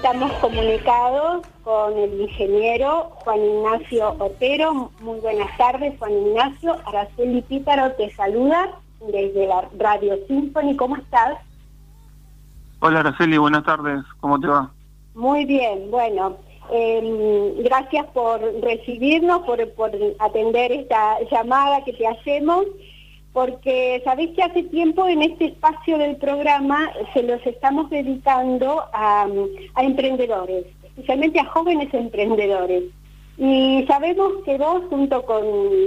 [0.00, 4.92] Estamos comunicados con el ingeniero Juan Ignacio Otero.
[5.00, 6.76] Muy buenas tardes, Juan Ignacio.
[6.84, 10.76] Araceli Pítaro te saluda desde la Radio Symphony.
[10.76, 11.38] ¿Cómo estás?
[12.78, 14.04] Hola Araceli, buenas tardes.
[14.20, 14.70] ¿Cómo te va?
[15.16, 16.36] Muy bien, bueno.
[16.70, 19.90] Em, gracias por recibirnos, por, por
[20.20, 22.66] atender esta llamada que te hacemos
[23.38, 29.28] porque sabéis que hace tiempo en este espacio del programa se los estamos dedicando a,
[29.76, 32.82] emprendedores, especialmente a jóvenes emprendedores.
[33.36, 35.44] Y sabemos que vos, junto con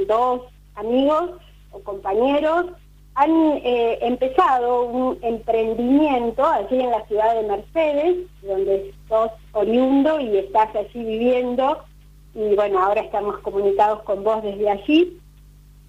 [0.07, 0.43] dos
[0.75, 1.31] amigos
[1.71, 2.67] o compañeros,
[3.15, 3.31] han
[3.65, 10.73] eh, empezado un emprendimiento allí en la ciudad de Mercedes, donde sos oriundo y estás
[10.73, 11.79] allí viviendo.
[12.33, 15.19] Y bueno, ahora estamos comunicados con vos desde allí.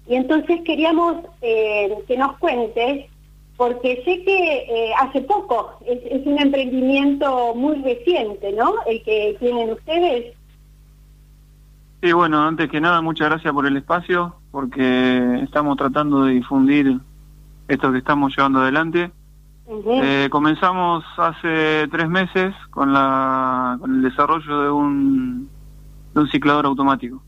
[0.07, 3.05] Y entonces queríamos eh, que nos cuentes,
[3.55, 8.75] porque sé que eh, hace poco, es, un emprendimiento muy reciente, ¿no?
[8.85, 10.33] El que tienen ustedes.
[12.01, 16.99] Sí, bueno, antes que nada, muchas gracias por el espacio, porque estamos tratando de difundir
[17.69, 19.11] esto que estamos llevando adelante.
[19.65, 25.49] Eh, comenzamos hace tres meses con, la, con el desarrollo de un,
[26.13, 27.23] de un ciclador automático.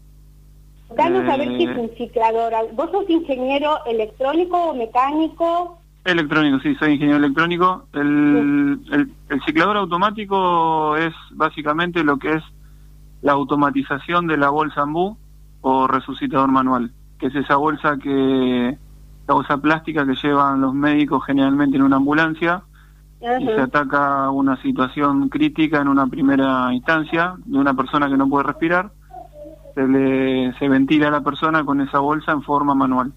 [0.95, 2.53] Danos a ver si es un ciclador.
[2.73, 5.79] ¿Vos sos ingeniero electrónico o mecánico?
[6.05, 7.87] Electrónico, sí, soy ingeniero electrónico.
[7.93, 8.79] El,
[9.29, 12.43] el, ciclador automático es básicamente lo que es
[13.21, 15.17] la automatización de la bolsa AMBU
[15.61, 18.77] o resucitador manual, que es esa bolsa que
[19.27, 22.63] la bolsa plástica que llevan los médicos generalmente en una ambulancia
[23.19, 28.29] y se ataca una situación crítica en una primera instancia de una persona que no
[28.29, 28.91] puede respirar
[29.75, 33.11] se le se ventila a la persona con esa bolsa en forma manual.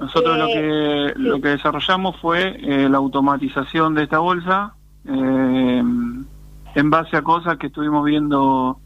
[0.00, 4.74] Nosotros lo que lo que desarrollamos fue eh, la automatización de esta bolsa
[5.06, 5.82] eh,
[6.74, 8.78] en base a cosas que estuvimos viendo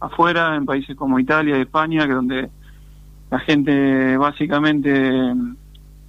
[0.00, 2.50] afuera en países como Italia y España, que donde
[3.30, 5.32] la gente básicamente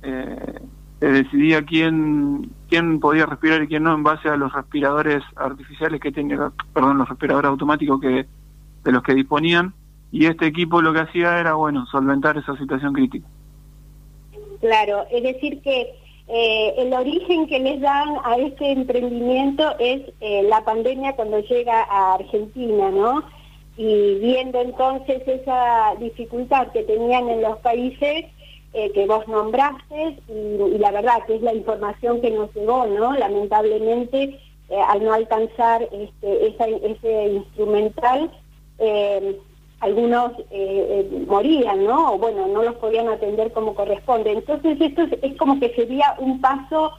[0.03, 0.59] eh,
[1.00, 6.12] decidía quién quién podía respirar y quién no en base a los respiradores artificiales que
[6.12, 8.28] tenía, perdón, los respiradores automáticos que
[8.84, 9.73] de los que disponían
[10.12, 13.28] y este equipo lo que hacía era, bueno, solventar esa situación crítica.
[14.59, 15.94] Claro, es decir que
[16.28, 21.84] eh, el origen que les dan a este emprendimiento es eh, la pandemia cuando llega
[21.84, 23.23] a Argentina, ¿no?
[23.78, 28.25] Y viendo entonces esa dificultad que tenían en los países
[28.73, 33.13] eh, que vos nombraste, y, la verdad que es la información que nos llegó, ¿no?
[33.13, 34.40] Lamentablemente,
[34.88, 38.29] al no alcanzar este, ese instrumental,
[38.79, 39.40] eh,
[39.81, 42.13] algunos eh, eh, morían, ¿no?
[42.13, 44.31] O bueno, no los podían atender como corresponde.
[44.31, 46.94] Entonces esto es, como que sería un paso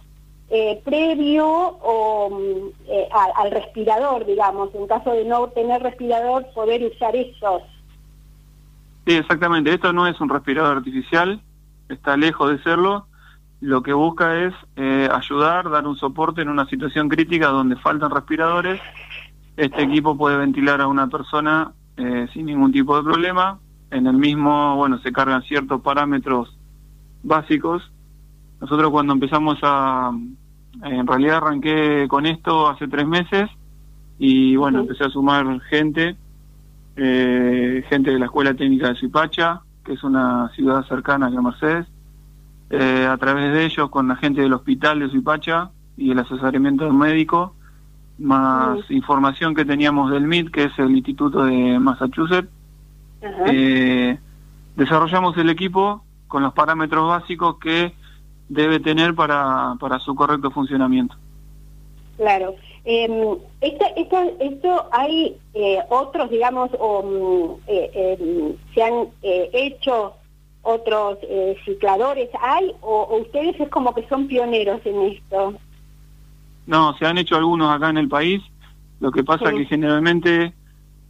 [0.84, 4.74] previo o, mm, al respirador, digamos.
[4.74, 7.62] En caso de no tener respirador, poder usar esos.
[9.06, 9.72] Sí, exactamente.
[9.72, 11.40] Esto no es un respirador artificial,
[11.88, 13.06] está lejos de serlo.
[13.60, 14.54] Lo que busca es
[15.12, 18.80] ayudar, dar un soporte en una situación crítica donde faltan respiradores
[19.60, 23.58] este equipo puede ventilar a una persona eh, sin ningún tipo de problema.
[23.90, 26.56] En el mismo, bueno, se cargan ciertos parámetros
[27.22, 27.82] básicos.
[28.58, 30.12] Nosotros cuando empezamos a,
[30.82, 33.50] en realidad arranqué con esto hace tres meses
[34.18, 36.16] y bueno, empecé a sumar gente,
[36.96, 41.86] eh, gente de la Escuela Técnica de Suipacha, que es una ciudad cercana a Mercedes,
[42.70, 46.90] eh, a través de ellos con la gente del hospital de Suipacha y el asesoramiento
[46.92, 47.56] médico,
[48.20, 52.48] más información que teníamos del MIT, que es el Instituto de Massachusetts.
[53.46, 54.18] Eh,
[54.76, 57.92] desarrollamos el equipo con los parámetros básicos que
[58.48, 61.16] debe tener para, para su correcto funcionamiento.
[62.16, 62.54] Claro.
[62.84, 63.86] Eh, esto,
[64.40, 70.14] esto, hay eh, otros, digamos, o mm, eh, em, se han hecho
[70.62, 71.18] otros
[71.64, 72.72] cicladores, ¿hay?
[72.82, 75.54] O, o, ustedes es como que son pioneros en esto?
[76.70, 78.40] No, se han hecho algunos acá en el país.
[79.00, 80.54] Lo que pasa es que generalmente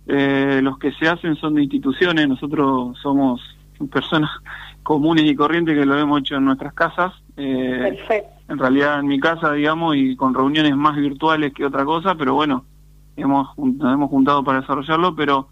[0.06, 2.26] eh, los que se hacen son de instituciones.
[2.26, 3.42] Nosotros somos
[3.92, 4.30] personas
[4.82, 7.12] comunes y corrientes que lo hemos hecho en nuestras casas.
[7.36, 8.30] Eh, Perfecto.
[8.48, 12.32] En realidad en mi casa, digamos, y con reuniones más virtuales que otra cosa, pero
[12.32, 12.64] bueno,
[13.16, 15.48] hemos nos hemos juntado para desarrollarlo, pero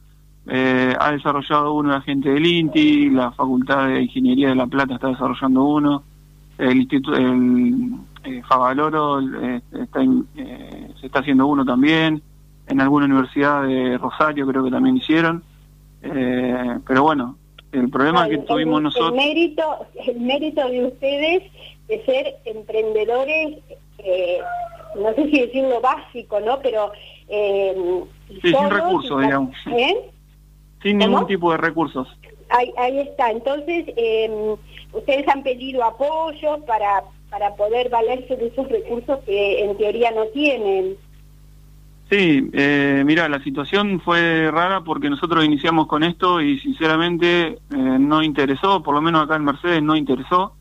[0.47, 4.95] eh, ha desarrollado uno la gente del INTI, la Facultad de Ingeniería de La Plata
[4.95, 6.03] está desarrollando uno,
[6.57, 7.93] el instituto, el
[8.25, 10.01] eh, Favaloro eh, está
[10.37, 12.23] eh, se está haciendo uno también,
[12.67, 15.43] en alguna universidad de Rosario creo que también hicieron,
[16.03, 17.37] eh, pero bueno,
[17.73, 19.11] el problema que tuvimos nosotros...
[19.11, 21.43] El mérito, el mérito de ustedes
[21.89, 23.59] de ser emprendedores
[24.97, 26.59] no sé si decirlo básico, ¿no?
[26.61, 26.93] Pero...
[27.29, 27.77] Eh,
[28.43, 29.57] sí, sin recursos, digamos.
[30.83, 32.09] Sin ningún tipo de recursos.
[32.51, 33.31] Ahí, ahí está.
[33.31, 34.57] Entonces, eh,
[34.93, 40.27] ustedes han pedido apoyo para, para poder valerse de esos recursos que en teoría no
[40.27, 40.97] tienen.
[42.11, 47.59] Sí, eh, mira, la situación fue rara porque nosotros iniciamos con esto y sinceramente eh,
[47.71, 50.55] no interesó, por lo menos acá en Mercedes no interesó.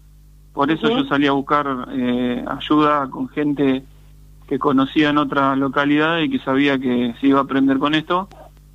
[0.54, 3.84] Por eso yo salí a buscar eh, ayuda con gente
[4.48, 8.28] que conocía en otra localidad y que sabía que se iba a aprender con esto.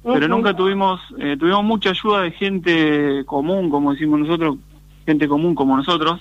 [0.05, 4.59] Pero nunca tuvimos, eh, tuvimos mucha ayuda de gente común, como decimos nosotros,
[5.07, 6.21] gente común como nosotros.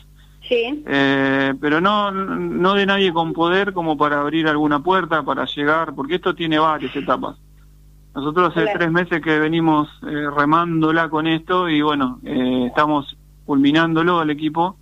[0.51, 0.83] Sí.
[0.85, 5.95] Eh, pero no, no de nadie con poder como para abrir alguna puerta, para llegar,
[5.95, 7.37] porque esto tiene varias etapas.
[8.13, 13.15] Nosotros hace tres meses que venimos eh, remándola con esto y bueno, eh, estamos
[13.45, 14.75] culminándolo al equipo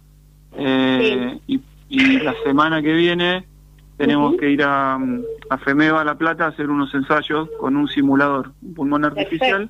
[0.58, 3.46] y, y la semana que viene
[3.96, 8.54] tenemos que ir a, a FEMEVA La Plata a hacer unos ensayos con un simulador,
[8.64, 9.70] un pulmón artificial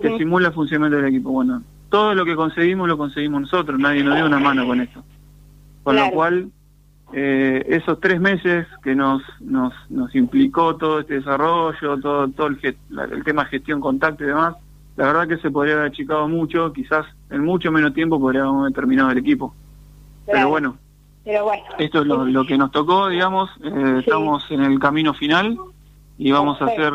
[0.00, 1.30] que simula el funcionamiento del equipo.
[1.30, 5.04] Bueno, todo lo que conseguimos lo conseguimos nosotros, nadie nos dio una mano con esto.
[5.82, 6.50] Con lo cual,
[7.12, 12.58] eh, esos tres meses que nos, nos, nos implicó todo este desarrollo, todo, todo el,
[13.12, 14.54] el tema gestión, contacto y demás,
[14.96, 18.72] la verdad que se podría haber achicado mucho, quizás en mucho menos tiempo podríamos haber
[18.72, 19.54] terminado el equipo.
[20.26, 20.76] Pero bueno,
[21.24, 21.64] pero bueno.
[21.78, 23.50] Esto es lo, que nos tocó, digamos.
[23.62, 25.58] Eh, estamos en el camino final
[26.18, 26.92] y vamos a hacer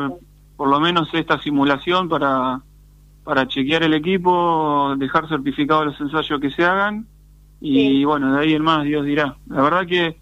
[0.56, 2.62] por lo menos esta simulación para,
[3.26, 7.06] para chequear el equipo, dejar certificados los ensayos que se hagan
[7.60, 9.36] y bueno, de ahí en más Dios dirá.
[9.48, 10.18] La verdad que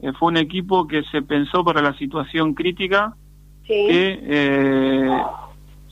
[0.00, 3.16] eh, fue un equipo que se pensó para la situación crítica,
[3.64, 5.22] que eh,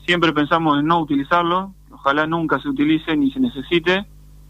[0.05, 4.05] siempre pensamos en no utilizarlo, ojalá nunca se utilice ni se necesite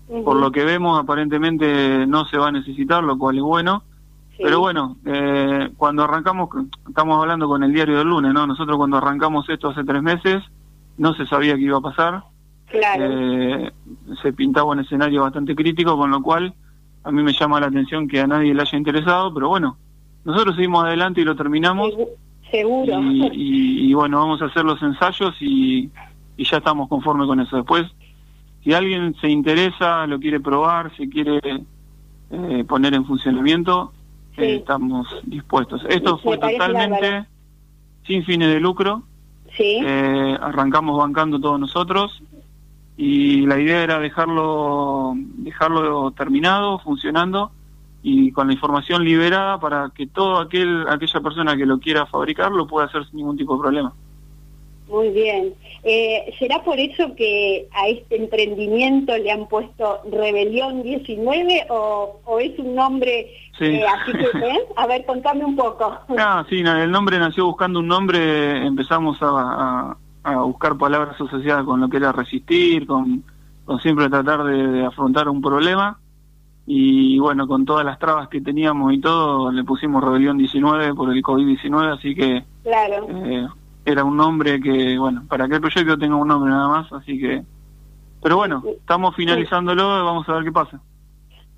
[0.08, 3.84] por lo que vemos, aparentemente no se va a necesitar, lo cual es bueno.
[4.38, 6.50] Pero bueno, eh, cuando arrancamos,
[6.88, 8.46] estamos hablando con el diario del lunes, ¿no?
[8.46, 10.44] Nosotros cuando arrancamos esto hace tres meses,
[10.98, 12.24] no se sabía que iba a pasar.
[12.68, 13.06] Claro.
[13.08, 13.72] Eh,
[14.22, 16.54] se pintaba un escenario bastante crítico, con lo cual
[17.04, 19.78] a mí me llama la atención que a nadie le haya interesado, pero bueno,
[20.26, 21.94] nosotros seguimos adelante y lo terminamos.
[22.50, 23.00] Seguro.
[23.02, 25.90] Y, y, bueno, vamos a hacer los ensayos y,
[26.38, 27.58] y ya estamos conformes con eso.
[27.58, 27.88] Después
[28.64, 31.40] si alguien se interesa, lo quiere probar, se quiere
[32.32, 33.92] eh, poner en funcionamiento,
[34.38, 35.86] eh, estamos dispuestos.
[35.90, 37.26] Esto fue totalmente
[38.08, 39.04] sin fines de lucro.
[39.56, 39.82] Sí.
[39.86, 42.22] Eh, arrancamos bancando todos nosotros
[42.98, 47.52] y la idea era dejarlo dejarlo terminado, funcionando
[48.02, 52.52] y con la información liberada para que todo aquel aquella persona que lo quiera fabricar
[52.52, 53.94] lo pueda hacer sin ningún tipo de problema.
[54.88, 55.54] Muy bien.
[55.84, 62.58] Eh, ¿Será por eso que a este emprendimiento le han puesto Rebelión 19 o, es
[62.60, 64.60] un nombre eh, así que, ¿eh?
[64.76, 65.98] A ver, contame un poco.
[66.18, 69.96] Ah, sí, el nombre nació buscando un nombre, empezamos a,
[70.46, 73.24] buscar palabras asociadas con lo que era resistir, con,
[73.66, 76.00] con siempre tratar de, afrontar un problema
[76.66, 81.12] y bueno, con todas las trabas que teníamos y todo, le pusimos Rebelión 19 por
[81.12, 82.44] el COVID-19, así que...
[82.64, 83.08] Claro
[83.86, 87.20] era un nombre que, bueno, para que el proyecto tenga un nombre nada más, así
[87.20, 87.42] que...
[88.22, 90.80] Pero bueno, estamos finalizándolo, vamos a ver qué pasa.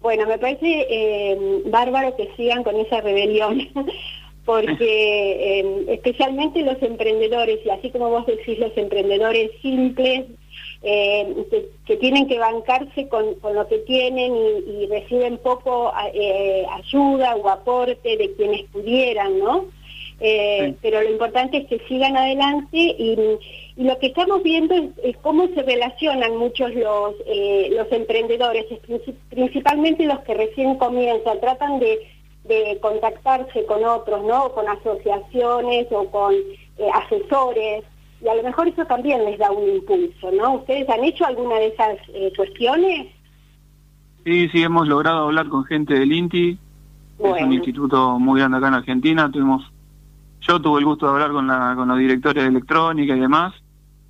[0.02, 3.60] Bueno, me parece eh, bárbaro que sigan con esa rebelión,
[4.46, 10.26] porque eh, especialmente los emprendedores, y así como vos decís, los emprendedores simples,
[10.82, 18.18] eh, que, tienen que bancarse con, lo que tienen y, reciben poco ayuda o aporte
[18.18, 19.66] de quienes pudieran, ¿no?
[20.20, 23.18] Eh, pero lo importante es que sigan adelante y,
[23.76, 28.66] lo que estamos viendo es, cómo se relacionan muchos los, eh, los emprendedores,
[29.30, 32.00] principalmente los que recién comienzan, tratan de,
[32.80, 34.52] contactarse con otros, ¿no?
[34.52, 37.84] con asociaciones o con eh, asesores,
[38.24, 40.54] y a lo mejor eso también les da un impulso, ¿no?
[40.54, 41.98] ¿Ustedes han hecho alguna de esas
[42.38, 43.08] cuestiones?
[44.24, 46.58] Sí, sí, hemos logrado hablar con gente del INTI,
[47.20, 49.64] es un instituto muy grande acá en Argentina, tuvimos
[50.42, 53.54] yo tuve el gusto de hablar con, la, con los directores de electrónica y demás,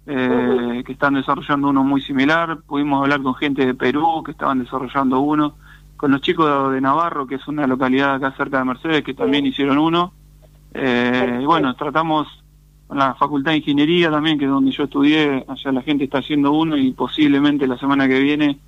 [0.07, 2.59] eh, que están desarrollando uno muy similar.
[2.61, 5.55] Pudimos hablar con gente de Perú que estaban desarrollando uno,
[5.97, 9.45] con los chicos de Navarro, que es una localidad acá cerca de Mercedes, que también
[9.45, 10.13] hicieron uno.
[10.73, 12.27] Eh, y bueno, tratamos
[12.87, 16.19] con la Facultad de Ingeniería también, que es donde yo estudié, allá la gente está
[16.19, 18.59] haciendo uno y posiblemente la semana que viene,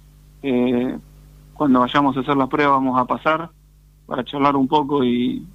[0.41, 0.97] eh,
[1.53, 3.49] cuando vayamos a hacer la prueba, vamos a pasar
[4.07, 5.45] para charlar un poco y,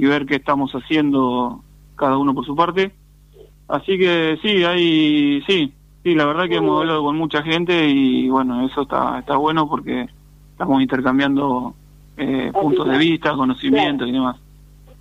[0.00, 1.60] ver qué estamos haciendo
[1.96, 2.92] cada uno por su parte.
[3.68, 5.72] Así que sí, hay, sí,
[6.02, 9.68] sí, la verdad que hemos hablado con mucha gente y bueno, eso está, está bueno
[9.68, 10.08] porque
[10.50, 11.74] estamos intercambiando
[12.16, 14.36] eh, puntos de vista, conocimientos y demás.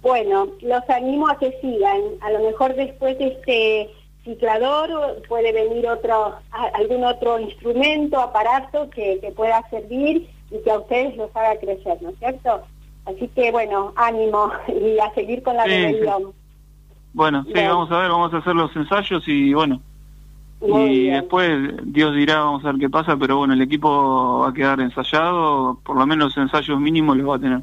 [0.02, 2.02] Bueno, los animo a que sigan.
[2.22, 3.90] A lo mejor después de este
[4.24, 6.36] ciclador puede venir otro,
[6.74, 12.10] algún otro instrumento, aparato que, pueda servir y que a ustedes los haga crecer, ¿no
[12.10, 12.64] es cierto?
[13.06, 16.34] Así que bueno, ánimo y a seguir con la rebelión.
[17.14, 19.82] Bueno, sí, vamos a ver, vamos a hacer los ensayos y bueno,
[20.66, 21.52] y después
[21.84, 25.78] Dios dirá, vamos a ver qué pasa, pero bueno, el equipo va a quedar ensayado,
[25.84, 27.62] por lo menos ensayos mínimos los va a tener.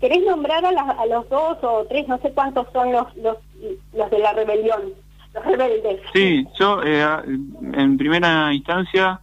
[0.00, 3.36] ¿Querés nombrar a, los dos o tres, no sé cuántos son los, los,
[3.92, 4.80] los de la rebelión,
[5.34, 6.00] los rebeldes?
[6.12, 7.06] Sí, yo eh,
[7.74, 9.20] en primera instancia,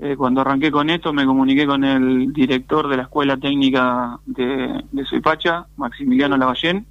[0.00, 4.84] eh, cuando arranqué con esto, me comuniqué con el director de la Escuela Técnica de,
[4.92, 6.86] de Suipacha, Maximiliano Lavallén,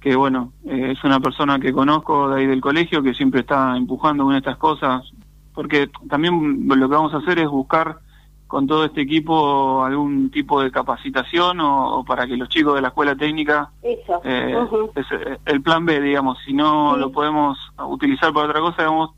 [0.00, 3.76] que bueno, eh, es una persona que conozco de ahí del colegio, que siempre está
[3.76, 5.10] empujando con estas cosas,
[5.54, 7.98] porque también lo que vamos a hacer es buscar
[8.46, 12.88] con todo este equipo algún tipo de capacitación o, para que los chicos de la
[12.88, 14.20] escuela técnica, Eso.
[14.24, 14.54] Eh,
[14.94, 17.58] eh, el plan B, digamos, si no lo podemos
[17.88, 19.10] utilizar para otra cosa, digamos,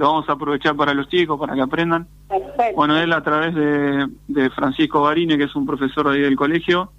[0.00, 2.08] lo vamos a aprovechar para los chicos, para que aprendan.
[2.74, 6.36] Bueno, él a través de, de Francisco Barine, que es un profesor de ahí del
[6.36, 6.90] colegio,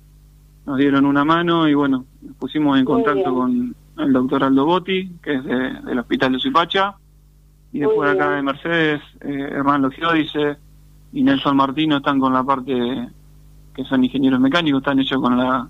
[0.67, 5.13] nos dieron una mano y bueno, nos pusimos en contacto con el doctor Aldo Botti,
[5.21, 6.95] que es del Hospital de Suipacha,
[7.73, 10.57] y después acá de Mercedes, eh, Hernán Logiodice
[11.11, 12.73] y Nelson Martino están con la parte,
[13.73, 15.67] que son ingenieros mecánicos, están ellos con la,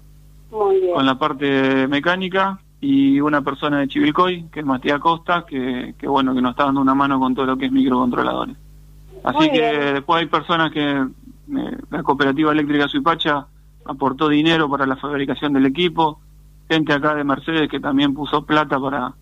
[0.50, 6.08] con la parte mecánica, y una persona de Chivilcoy, que es Matías Costa, que, que
[6.08, 8.58] bueno, que nos está dando una mano con todo lo que es microcontroladores.
[9.24, 9.62] Así que
[9.94, 13.46] después hay personas que, eh, la cooperativa eléctrica Suipacha,
[13.86, 16.20] aportó dinero para la fabricación del equipo,
[16.68, 19.14] gente acá de Mercedes que también puso plata para,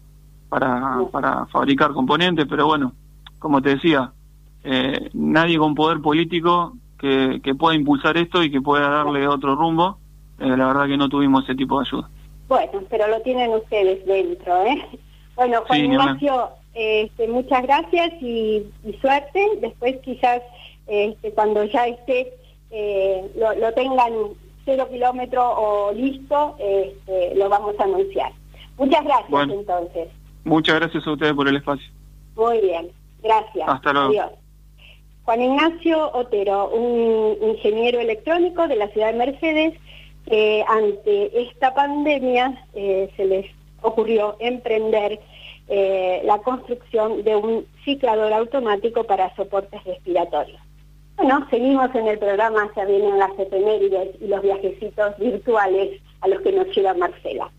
[0.47, 2.93] para, para fabricar componentes, pero bueno,
[3.39, 4.11] como te decía,
[4.63, 9.55] eh, nadie con poder político que, que pueda impulsar esto y que pueda darle otro
[9.55, 9.97] rumbo,
[10.39, 12.09] eh, la verdad que no tuvimos ese tipo de ayuda.
[12.49, 14.85] Bueno, pero lo tienen ustedes dentro, ¿eh?
[15.35, 18.65] Bueno, Juan Ignacio, este, muchas gracias y,
[18.99, 19.41] suerte.
[19.61, 20.41] Después quizás
[20.85, 22.33] este, cuando ya esté,
[22.71, 24.11] eh, lo, lo tengan
[24.65, 28.33] cero kilómetro o listo, este, lo vamos a anunciar.
[28.77, 30.09] Muchas gracias entonces.
[30.43, 31.87] Muchas gracias a ustedes por el espacio.
[32.35, 32.89] Muy bien,
[33.23, 33.69] gracias.
[33.69, 34.09] Hasta luego.
[34.09, 34.31] Adiós.
[35.23, 39.73] Juan Ignacio Otero, un ingeniero electrónico de la ciudad de Mercedes,
[40.67, 43.45] ante esta pandemia eh, se les
[43.81, 45.19] ocurrió emprender
[45.67, 50.59] eh, la construcción de un ciclador automático para soportes respiratorios.
[51.17, 56.41] Bueno, seguimos en el programa, ya vienen las efemérides y los viajecitos virtuales a los
[56.41, 57.51] que nos lleva Marcela.